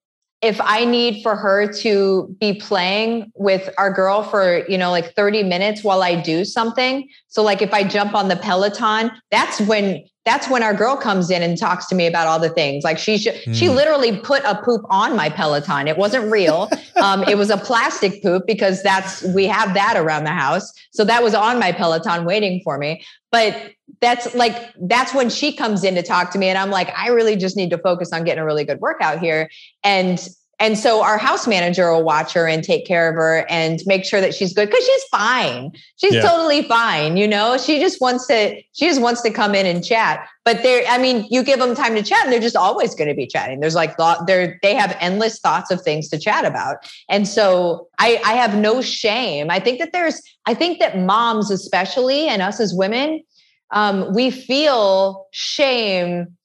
[0.45, 5.15] if I need for her to be playing with our girl for, you know, like
[5.15, 7.09] 30 minutes while I do something.
[7.29, 11.31] So like if I jump on the Peloton, that's when that's when our girl comes
[11.31, 12.83] in and talks to me about all the things.
[12.83, 13.55] Like she mm.
[13.55, 13.75] she hmm.
[13.75, 15.87] literally put a poop on my Peloton.
[15.87, 16.71] It wasn't real.
[16.97, 20.73] um, it was a plastic poop because that's we have that around the house.
[20.93, 23.05] So that was on my Peloton waiting for me.
[23.31, 26.91] But that's like that's when she comes in to talk to me, and I'm like,
[26.97, 29.51] I really just need to focus on getting a really good workout here.
[29.83, 30.27] And
[30.61, 34.05] and so our house manager will watch her and take care of her and make
[34.05, 35.73] sure that she's good because she's fine.
[35.97, 36.23] She's yeah.
[36.23, 37.17] totally fine.
[37.17, 40.29] You know, she just wants to, she just wants to come in and chat.
[40.45, 43.09] But they're, I mean, you give them time to chat and they're just always going
[43.09, 43.61] to be chatting.
[43.61, 46.77] There's like thought they're, they have endless thoughts of things to chat about.
[47.09, 49.51] And so I, I have no shame.
[49.51, 53.23] I think that there's, I think that moms, especially, and us as women,
[53.71, 56.37] um, we feel shame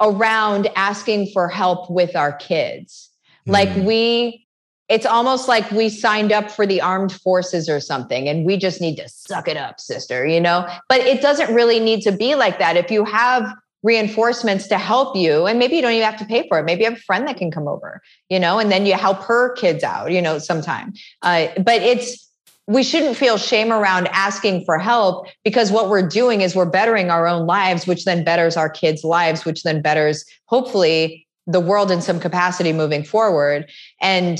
[0.00, 3.10] around asking for help with our kids
[3.46, 3.84] like mm.
[3.84, 4.46] we,
[4.88, 8.80] it's almost like we signed up for the armed forces or something and we just
[8.80, 10.68] need to suck it up, sister, you know?
[10.88, 12.76] But it doesn't really need to be like that.
[12.76, 16.46] If you have reinforcements to help you, and maybe you don't even have to pay
[16.48, 18.84] for it, maybe you have a friend that can come over, you know, and then
[18.84, 20.92] you help her kids out, you know, sometime.
[21.22, 22.28] Uh, but it's,
[22.68, 27.10] we shouldn't feel shame around asking for help because what we're doing is we're bettering
[27.10, 31.90] our own lives, which then betters our kids' lives, which then betters hopefully the world
[31.90, 33.70] in some capacity moving forward.
[34.00, 34.38] And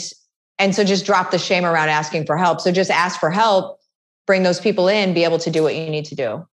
[0.59, 2.61] and so just drop the shame around asking for help.
[2.61, 3.79] So just ask for help,
[4.27, 6.47] bring those people in, be able to do what you need to do.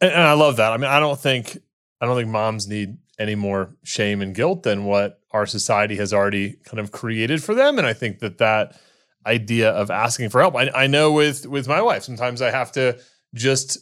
[0.00, 0.72] And, and I love that.
[0.72, 1.58] I mean, I don't think
[2.00, 6.12] I don't think moms need any more shame and guilt than what our society has
[6.12, 7.78] already kind of created for them.
[7.78, 8.80] And I think that that
[9.26, 12.72] idea of asking for help, I, I know with with my wife, sometimes I have
[12.72, 12.98] to
[13.34, 13.78] just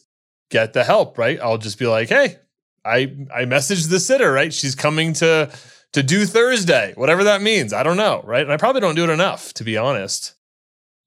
[0.51, 1.19] get the help.
[1.19, 1.39] Right?
[1.41, 2.37] I'll just be like, hey,
[2.87, 4.33] I I messaged the sitter.
[4.33, 4.53] Right?
[4.53, 5.51] She's coming to
[5.93, 7.73] to do Thursday, whatever that means.
[7.73, 8.23] I don't know.
[8.25, 8.43] Right?
[8.43, 10.35] And I probably don't do it enough, to be honest.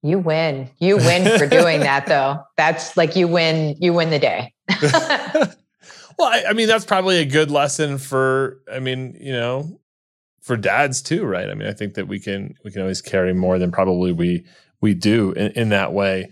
[0.01, 0.69] You win.
[0.79, 2.41] You win for doing that, though.
[2.57, 3.75] That's like you win.
[3.79, 4.53] You win the day.
[4.81, 8.59] well, I, I, mean, that's probably a good lesson for.
[8.71, 9.79] I mean, you know,
[10.41, 11.49] for dads too, right?
[11.49, 14.45] I mean, I think that we can we can always carry more than probably we
[14.81, 16.31] we do in, in that way.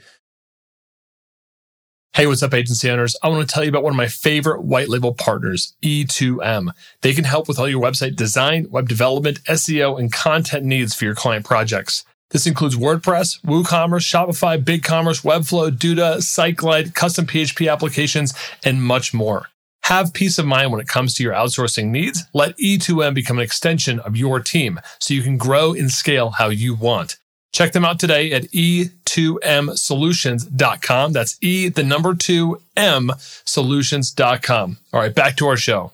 [2.18, 3.16] Hey, what's up, agency owners?
[3.22, 6.72] I want to tell you about one of my favorite white label partners, E2M.
[7.04, 11.06] They can help with all your website design, web development, SEO, and content needs for
[11.06, 12.04] your client projects.
[12.32, 19.50] This includes WordPress, WooCommerce, Shopify, BigCommerce, Webflow, Duda, SiteGlide, custom PHP applications, and much more.
[19.84, 22.24] Have peace of mind when it comes to your outsourcing needs.
[22.34, 26.50] Let E2M become an extension of your team so you can grow and scale how
[26.50, 27.20] you want.
[27.58, 31.12] Check them out today at e2msolutions.com.
[31.12, 34.78] That's E, the number two M solutions.com.
[34.94, 35.92] All right, back to our show.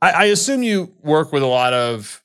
[0.00, 2.22] I, I assume you work with a lot of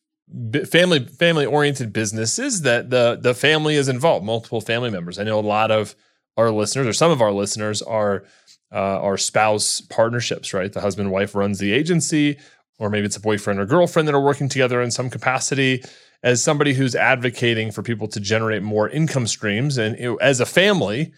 [0.70, 5.17] family family oriented businesses that the the family is involved, multiple family members.
[5.17, 5.96] I know a lot of
[6.38, 8.26] our listeners or some of our listeners are
[8.72, 10.72] uh, are spouse partnerships, right?
[10.72, 12.38] The husband wife runs the agency,
[12.78, 15.84] or maybe it's a boyfriend or girlfriend that are working together in some capacity.
[16.23, 20.39] As somebody who's advocating for people to generate more income streams, and you know, as
[20.39, 21.12] a family,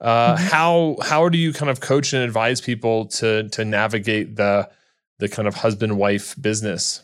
[0.00, 0.44] uh, mm-hmm.
[0.44, 4.68] how how do you kind of coach and advise people to to navigate the
[5.18, 7.02] the kind of husband wife business?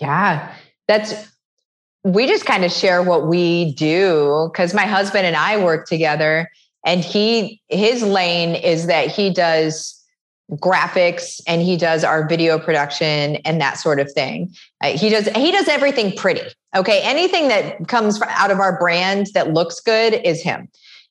[0.00, 0.52] Yeah,
[0.86, 1.28] that's
[2.04, 6.48] we just kind of share what we do because my husband and I work together
[6.84, 9.92] and he his lane is that he does
[10.52, 14.54] graphics and he does our video production and that sort of thing.
[14.80, 16.42] Uh, he does he does everything pretty.
[16.76, 20.68] Okay, anything that comes out of our brand that looks good is him.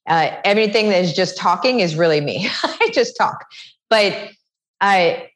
[0.07, 2.47] Uh, everything that is just talking is really me.
[2.63, 3.45] I just talk,
[3.89, 4.29] but
[4.79, 5.29] I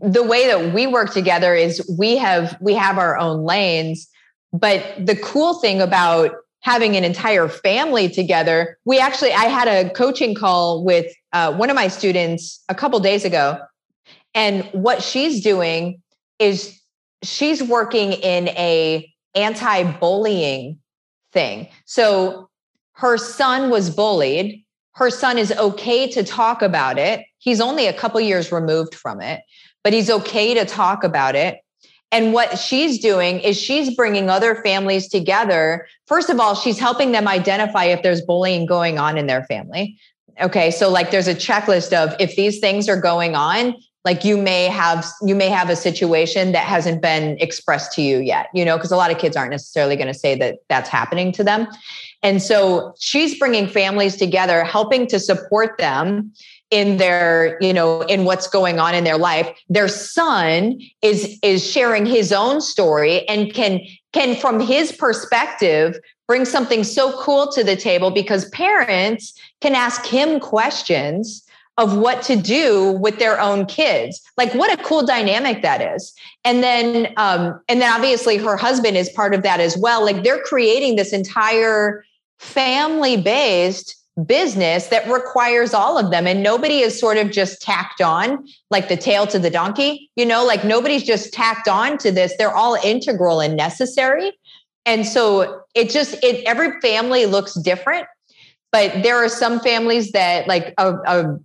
[0.00, 4.08] the way that we work together is we have we have our own lanes
[4.52, 9.90] but the cool thing about having an entire family together we actually i had a
[9.90, 13.58] coaching call with uh, one of my students a couple days ago
[14.34, 16.00] and what she's doing
[16.38, 16.80] is
[17.22, 20.78] she's working in a anti-bullying
[21.32, 22.48] thing so
[22.92, 27.92] her son was bullied her son is okay to talk about it he's only a
[27.92, 29.42] couple years removed from it
[29.86, 31.60] but he's okay to talk about it.
[32.10, 35.86] And what she's doing is she's bringing other families together.
[36.08, 39.96] First of all, she's helping them identify if there's bullying going on in their family.
[40.40, 44.38] Okay, so like there's a checklist of if these things are going on, like you
[44.38, 48.64] may have you may have a situation that hasn't been expressed to you yet you
[48.64, 51.44] know because a lot of kids aren't necessarily going to say that that's happening to
[51.44, 51.66] them.
[52.22, 56.32] And so she's bringing families together helping to support them
[56.70, 59.48] in their you know in what's going on in their life.
[59.68, 63.80] Their son is is sharing his own story and can
[64.12, 70.04] can from his perspective bring something so cool to the table because parents can ask
[70.04, 71.45] him questions
[71.78, 74.22] of what to do with their own kids.
[74.36, 76.14] Like what a cool dynamic that is.
[76.44, 80.04] And then um and then obviously her husband is part of that as well.
[80.04, 82.04] Like they're creating this entire
[82.38, 86.26] family based business that requires all of them.
[86.26, 90.24] And nobody is sort of just tacked on like the tail to the donkey you
[90.24, 90.44] know?
[90.44, 92.34] Like nobody's just tacked on to this.
[92.38, 94.32] They're all integral and necessary.
[94.86, 98.06] And so it just it every family looks different
[98.72, 101.38] but there are some families that like a, a,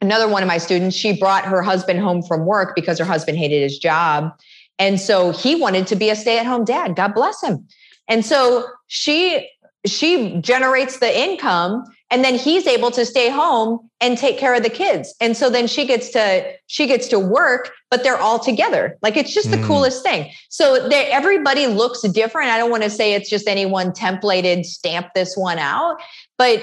[0.00, 3.38] another one of my students she brought her husband home from work because her husband
[3.38, 4.32] hated his job.
[4.78, 6.96] And so he wanted to be a stay-at-home dad.
[6.96, 7.66] God bless him.
[8.08, 9.48] And so she
[9.86, 14.62] she generates the income and then he's able to stay home and take care of
[14.62, 15.14] the kids.
[15.20, 18.98] And so then she gets to she gets to work but they're all together.
[19.00, 19.64] Like it's just the mm.
[19.64, 20.30] coolest thing.
[20.50, 22.50] So they, everybody looks different.
[22.50, 25.96] I don't want to say it's just any one templated stamp this one out
[26.36, 26.60] but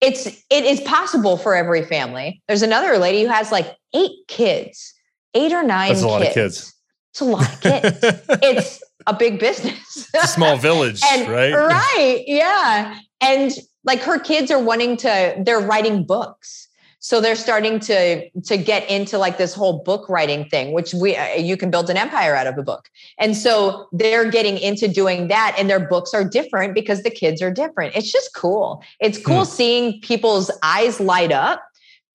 [0.00, 4.94] it's it is possible for every family there's another lady who has like eight kids
[5.34, 6.30] eight or nine That's a lot kids.
[6.30, 6.74] of kids
[7.12, 7.98] it's a lot of kids
[8.42, 10.08] it's a big business.
[10.20, 11.52] a small village, and, right?
[11.52, 12.24] Right.
[12.26, 12.98] Yeah.
[13.20, 13.52] And
[13.84, 16.65] like her kids are wanting to, they're writing books
[17.06, 21.14] so they're starting to to get into like this whole book writing thing which we
[21.14, 22.90] uh, you can build an empire out of a book.
[23.16, 27.40] And so they're getting into doing that and their books are different because the kids
[27.40, 27.94] are different.
[27.94, 28.82] It's just cool.
[28.98, 29.50] It's cool hmm.
[29.50, 31.62] seeing people's eyes light up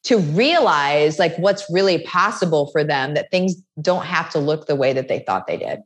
[0.03, 4.75] to realize like what's really possible for them that things don't have to look the
[4.75, 5.79] way that they thought they did.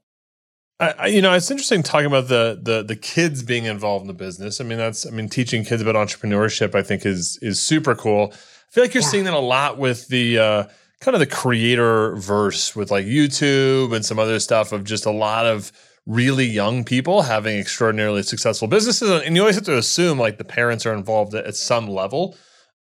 [0.80, 4.16] I, you know, it's interesting talking about the the the kids being involved in the
[4.16, 4.60] business.
[4.60, 8.34] I mean, that's I mean, teaching kids about entrepreneurship, I think is is super cool
[8.76, 9.10] feel like you're yeah.
[9.10, 10.64] seeing that a lot with the uh,
[11.00, 15.12] kind of the creator verse with like YouTube and some other stuff of just a
[15.12, 15.72] lot of
[16.06, 19.10] really young people having extraordinarily successful businesses.
[19.10, 22.36] And you always have to assume like the parents are involved at some level.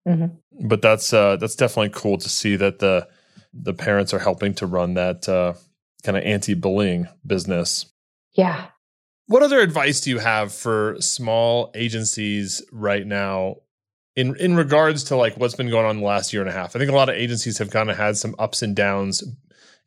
[0.08, 0.67] Mm-hmm.
[0.67, 3.08] But that's uh, that's definitely cool to see that the
[3.53, 5.53] the parents are helping to run that uh,
[6.03, 7.86] kind of anti-bullying business.
[8.34, 8.65] Yeah.
[9.27, 13.58] What other advice do you have for small agencies right now
[14.15, 16.76] in in regards to like what's been going on the last year and a half.
[16.76, 19.23] I think a lot of agencies have kind of had some ups and downs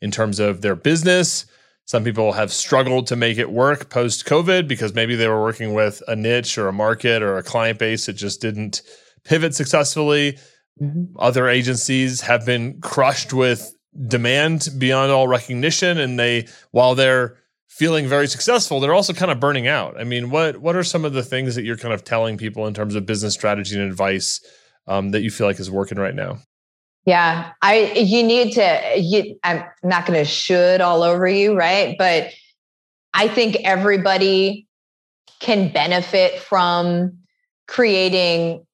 [0.00, 1.46] in terms of their business.
[1.84, 5.72] Some people have struggled to make it work post COVID because maybe they were working
[5.72, 8.82] with a niche or a market or a client base that just didn't
[9.24, 10.38] pivot successfully.
[10.82, 11.16] Mm-hmm.
[11.18, 13.72] Other agencies have been crushed with
[14.08, 19.40] demand beyond all recognition and they while they're feeling very successful, they're also kind of
[19.40, 19.98] burning out.
[19.98, 22.66] I mean, what what are some of the things that you're kind of telling people
[22.66, 24.40] in terms of business strategy and advice
[24.86, 26.38] um, that you feel like is working right now?
[27.04, 28.92] Yeah, I you need to.
[28.96, 31.96] You, I'm not going to should all over you, right?
[31.98, 32.30] But
[33.14, 34.66] I think everybody
[35.40, 37.18] can benefit from
[37.68, 38.64] creating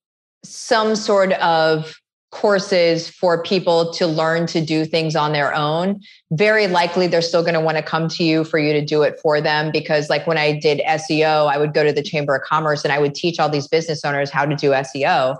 [0.44, 1.94] some sort of
[2.32, 7.42] courses for people to learn to do things on their own very likely they're still
[7.42, 10.08] going to want to come to you for you to do it for them because
[10.08, 12.98] like when i did seo i would go to the chamber of commerce and i
[12.98, 15.36] would teach all these business owners how to do seo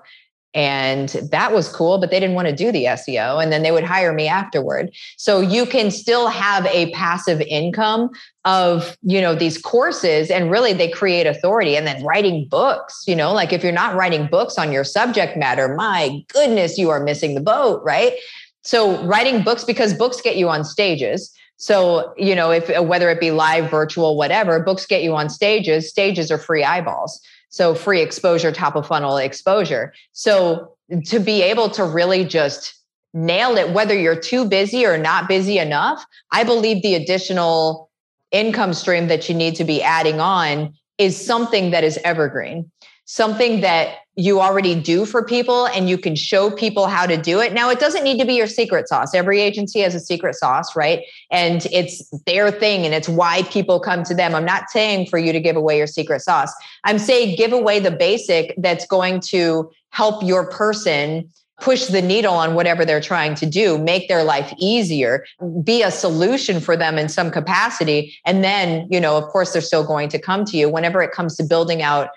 [0.54, 3.72] and that was cool but they didn't want to do the seo and then they
[3.72, 4.90] would hire me afterward.
[5.16, 8.10] So you can still have a passive income
[8.44, 13.16] of you know these courses and really they create authority and then writing books you
[13.16, 13.32] know?
[13.32, 17.34] Like if you're not writing books on your subject matter my goodness you are missing
[17.34, 18.14] the boat right?
[18.62, 21.32] So writing books because books get you on stages.
[21.56, 25.88] So you know if whether it be live virtual whatever books get you on stages
[25.88, 27.20] stages are free eyeballs
[27.52, 29.94] so free exposure, top of funnel exposure.
[30.10, 30.74] So
[31.06, 32.74] to be able to really just
[33.14, 37.90] nail it, whether you're too busy or not busy enough, I believe the additional
[38.32, 42.70] income stream that you need to be adding on is something that is evergreen
[43.12, 47.40] something that you already do for people and you can show people how to do
[47.40, 47.53] it.
[47.53, 49.14] Now, it doesn't need to be your secret sauce.
[49.14, 51.03] Every agency has a secret sauce, right?
[51.31, 54.35] And it's their thing and it's why people come to them.
[54.35, 56.53] I'm not saying for you to give away your secret sauce.
[56.85, 61.31] I'm saying give away the basic that's going to help your person
[61.62, 65.25] push the needle on whatever they're trying to do, make their life easier,
[65.62, 68.14] be a solution for them in some capacity.
[68.27, 71.12] And then, you know, of course, they're still going to come to you whenever it
[71.12, 72.11] comes to building out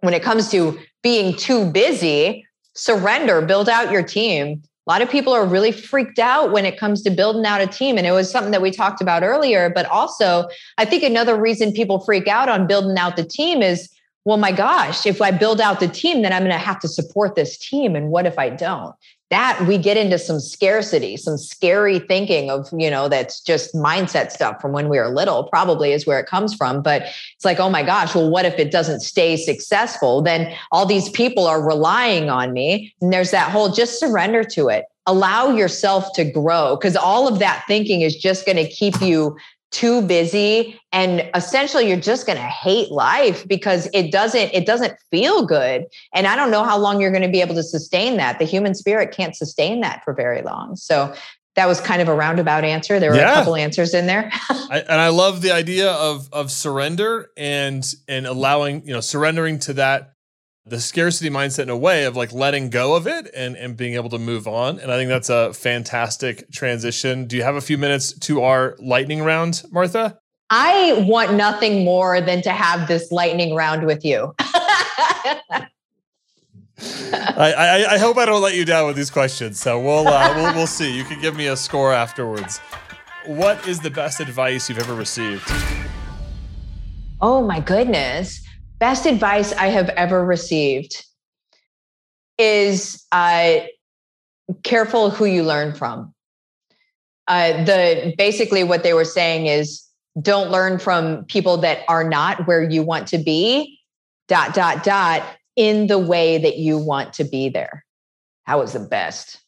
[0.00, 4.62] when it comes to being too busy, surrender, build out your team.
[4.86, 7.66] A lot of people are really freaked out when it comes to building out a
[7.66, 7.96] team.
[7.96, 9.70] And it was something that we talked about earlier.
[9.70, 13.90] But also, I think another reason people freak out on building out the team is
[14.24, 16.88] well, my gosh, if I build out the team, then I'm going to have to
[16.88, 17.96] support this team.
[17.96, 18.94] And what if I don't?
[19.30, 24.32] That we get into some scarcity, some scary thinking of, you know, that's just mindset
[24.32, 26.82] stuff from when we were little, probably is where it comes from.
[26.82, 27.02] But
[27.36, 30.20] it's like, oh my gosh, well, what if it doesn't stay successful?
[30.20, 32.92] Then all these people are relying on me.
[33.00, 34.86] And there's that whole just surrender to it.
[35.06, 39.36] Allow yourself to grow because all of that thinking is just going to keep you
[39.70, 44.94] too busy and essentially you're just going to hate life because it doesn't it doesn't
[45.10, 45.86] feel good.
[46.14, 48.38] And i don't know how long you're going to be able to sustain that.
[48.38, 50.76] The human spirit can't sustain that for very long.
[50.76, 51.14] So
[51.56, 53.00] that was kind of a roundabout answer.
[53.00, 53.32] There were yeah.
[53.32, 54.30] a couple answers in there.
[54.50, 59.58] I, and i love the idea of of surrender and and allowing you know surrendering
[59.60, 60.14] to that
[60.66, 63.94] the scarcity mindset in a way of like letting go of it and, and being
[63.94, 64.78] able to move on.
[64.78, 67.26] And I think that's a fantastic transition.
[67.26, 70.18] Do you have a few minutes to our lightning round, Martha?
[70.50, 74.34] I want nothing more than to have this lightning round with you.
[74.38, 75.68] I,
[77.36, 79.60] I, I, hope I don't let you down with these questions.
[79.60, 80.96] So we'll, uh, we'll we'll see.
[80.96, 82.58] You can give me a score afterwards.
[83.26, 85.44] What is the best advice you've ever received?
[87.20, 88.42] Oh my goodness
[88.80, 91.04] best advice I have ever received
[92.38, 93.60] is uh,
[94.64, 96.12] careful who you learn from.
[97.28, 99.84] Uh, the basically what they were saying is
[100.20, 103.78] don't learn from people that are not where you want to be,
[104.26, 105.22] dot, dot, dot,
[105.54, 107.84] in the way that you want to be there.
[108.46, 109.38] That was the best.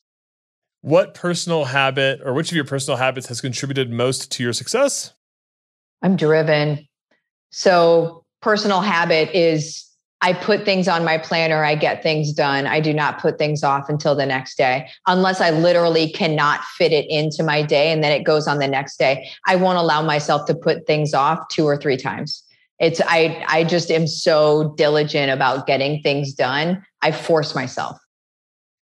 [0.83, 5.15] What personal habit or which of your personal habits has contributed most to your success?
[6.03, 6.87] I'm driven.
[7.51, 9.89] So, personal habit is
[10.21, 12.67] I put things on my planner, I get things done.
[12.67, 16.93] I do not put things off until the next day, unless I literally cannot fit
[16.93, 19.29] it into my day and then it goes on the next day.
[19.47, 22.45] I won't allow myself to put things off two or three times.
[22.79, 26.85] It's I I just am so diligent about getting things done.
[27.01, 27.99] I force myself.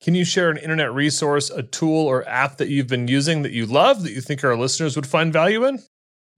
[0.02, 3.52] Can you share an internet resource, a tool or app that you've been using that
[3.52, 5.80] you love that you think our listeners would find value in?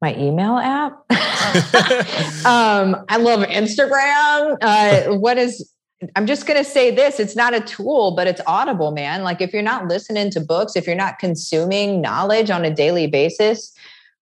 [0.02, 0.94] My email app.
[2.46, 4.58] um, I love Instagram.
[4.62, 5.72] Uh, what is,
[6.16, 9.24] I'm just going to say this it's not a tool, but it's audible, man.
[9.24, 13.08] Like if you're not listening to books, if you're not consuming knowledge on a daily
[13.08, 13.74] basis,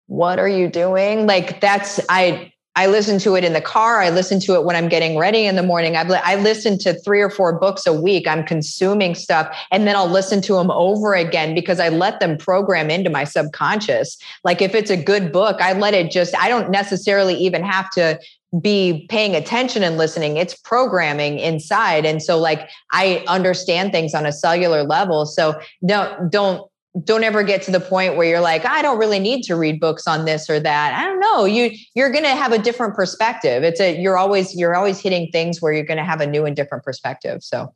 [0.07, 1.27] what are you doing?
[1.27, 4.01] Like that's, I, I listen to it in the car.
[4.01, 5.95] I listen to it when I'm getting ready in the morning.
[5.97, 8.27] I've, I listen to three or four books a week.
[8.27, 12.39] I'm consuming stuff and then I'll listen to them over again because I let them
[12.39, 14.17] program into my subconscious.
[14.43, 17.91] Like if it's a good book, I let it just, I don't necessarily even have
[17.91, 18.19] to
[18.61, 20.37] be paying attention and listening.
[20.37, 22.07] It's programming inside.
[22.07, 25.27] And so like I understand things on a cellular level.
[25.27, 26.71] So don't, don't
[27.05, 29.81] don't ever get to the point where you're like i don't really need to read
[29.81, 30.95] books on this or that.
[30.95, 31.45] I don't know.
[31.45, 33.63] You you're going to have a different perspective.
[33.63, 36.45] It's a you're always you're always hitting things where you're going to have a new
[36.45, 37.43] and different perspective.
[37.43, 37.73] So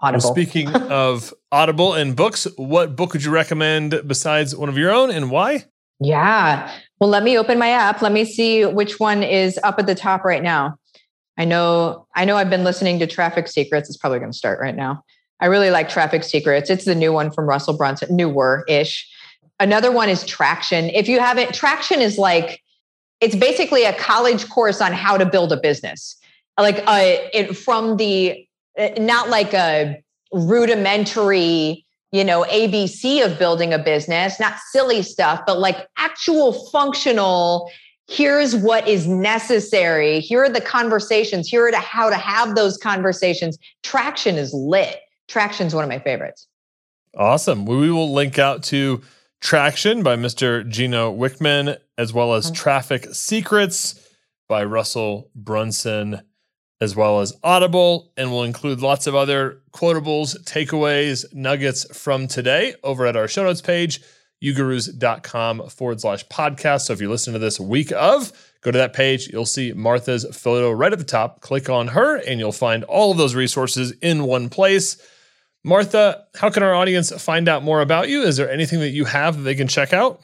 [0.00, 0.24] audible.
[0.24, 4.92] well, speaking of audible and books what book would you recommend besides one of your
[4.92, 5.64] own and why?
[6.00, 6.72] Yeah.
[7.00, 8.02] Well let me open my app.
[8.02, 10.76] Let me see which one is up at the top right now.
[11.36, 13.88] I know i know i've been listening to traffic secrets.
[13.88, 15.02] It's probably going to start right now
[15.40, 16.70] I really like Traffic Secrets.
[16.70, 19.08] It's the new one from Russell Brunson, newer ish.
[19.60, 20.90] Another one is Traction.
[20.90, 22.60] If you haven't, Traction is like,
[23.20, 26.16] it's basically a college course on how to build a business.
[26.58, 28.46] Like uh, it, from the,
[28.78, 35.42] uh, not like a rudimentary, you know, ABC of building a business, not silly stuff,
[35.46, 37.70] but like actual functional
[38.06, 42.76] here's what is necessary here are the conversations here are the how to have those
[42.76, 44.98] conversations traction is lit
[45.28, 46.48] Traction is one of my favorites.
[47.16, 47.64] Awesome.
[47.66, 49.02] We will link out to
[49.40, 50.66] Traction by Mr.
[50.68, 52.54] Gino Wickman, as well as mm-hmm.
[52.54, 54.00] Traffic Secrets
[54.48, 56.22] by Russell Brunson,
[56.80, 58.12] as well as Audible.
[58.16, 63.44] And we'll include lots of other quotables, takeaways, nuggets from today over at our show
[63.44, 64.00] notes page,
[64.42, 66.82] ugurus.com forward slash podcast.
[66.82, 69.28] So if you listen to this week of, go to that page.
[69.28, 71.40] You'll see Martha's photo right at the top.
[71.40, 74.96] Click on her, and you'll find all of those resources in one place.
[75.64, 78.22] Martha, how can our audience find out more about you?
[78.22, 80.20] Is there anything that you have that they can check out?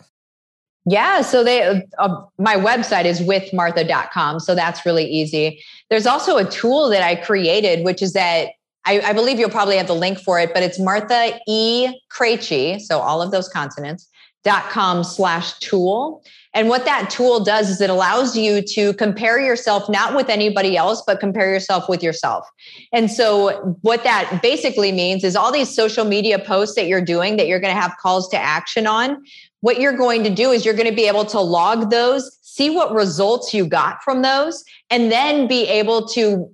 [0.87, 5.63] Yeah, so they uh, my website is withmartha.com, so that's really easy.
[5.89, 8.49] There's also a tool that I created, which is that
[8.87, 11.89] I, I believe you'll probably have the link for it, but it's Martha E.
[12.11, 14.09] Krejci, so all of those consonants,
[14.43, 16.23] dot com slash tool.
[16.53, 20.77] And what that tool does is it allows you to compare yourself not with anybody
[20.77, 22.45] else, but compare yourself with yourself.
[22.93, 27.37] And so, what that basically means is all these social media posts that you're doing
[27.37, 29.23] that you're going to have calls to action on,
[29.61, 32.71] what you're going to do is you're going to be able to log those, see
[32.71, 36.53] what results you got from those, and then be able to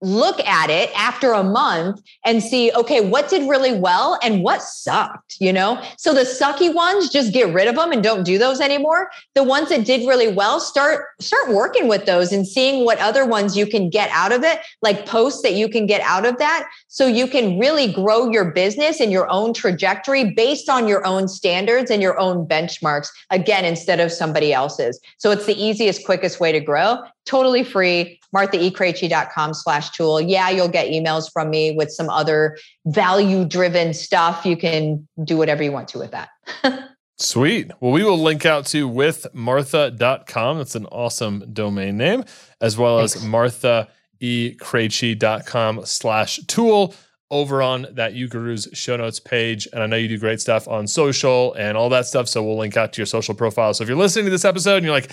[0.00, 4.62] look at it after a month and see okay what did really well and what
[4.62, 5.82] sucked you know?
[5.96, 9.10] So the sucky ones just get rid of them and don't do those anymore.
[9.34, 13.24] The ones that did really well start start working with those and seeing what other
[13.24, 16.38] ones you can get out of it like posts that you can get out of
[16.38, 21.06] that so you can really grow your business and your own trajectory based on your
[21.06, 25.00] own standards and your own benchmarks again instead of somebody else's.
[25.18, 30.68] So it's the easiest quickest way to grow totally free marthaekrejci.com slash tool yeah you'll
[30.68, 32.56] get emails from me with some other
[32.86, 36.30] value driven stuff you can do whatever you want to with that
[37.20, 37.72] Sweet.
[37.80, 40.58] Well, we will link out to withmartha.com.
[40.58, 42.22] That's an awesome domain name,
[42.60, 43.16] as well Thanks.
[43.16, 46.94] as marthaekrejci.com slash tool
[47.30, 49.68] over on that UGurus show notes page.
[49.72, 52.28] And I know you do great stuff on social and all that stuff.
[52.28, 53.74] So we'll link out to your social profile.
[53.74, 55.12] So if you're listening to this episode and you're like,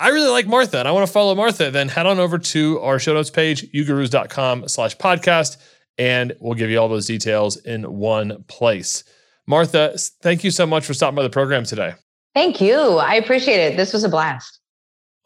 [0.00, 2.80] I really like Martha and I want to follow Martha, then head on over to
[2.80, 5.56] our show notes page, ugurus.com slash podcast,
[5.98, 9.04] and we'll give you all those details in one place.
[9.46, 11.94] Martha, thank you so much for stopping by the program today.
[12.34, 12.76] Thank you.
[12.76, 13.76] I appreciate it.
[13.76, 14.58] This was a blast.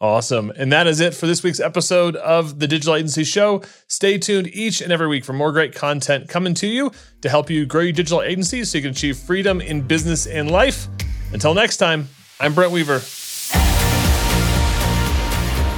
[0.01, 0.51] Awesome.
[0.55, 3.63] And that is it for this week's episode of the Digital Agency Show.
[3.87, 6.91] Stay tuned each and every week for more great content coming to you
[7.21, 10.51] to help you grow your digital agency so you can achieve freedom in business and
[10.51, 10.87] life.
[11.33, 12.07] Until next time,
[12.39, 13.01] I'm Brent Weaver.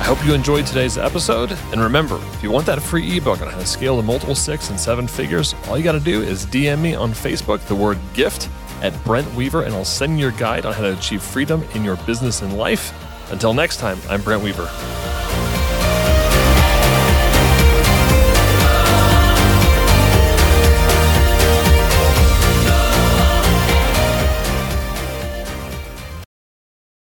[0.02, 1.52] I hope you enjoyed today's episode.
[1.72, 4.72] And remember, if you want that free ebook on how to scale to multiple six
[4.72, 7.99] and seven figures, all you got to do is DM me on Facebook the word
[8.16, 8.49] gift
[8.82, 11.86] at Brent Weaver, and I'll send you your guide on how to achieve freedom in
[11.86, 12.91] your business and life.
[13.32, 14.68] Until next time, I'm Brent Weaver.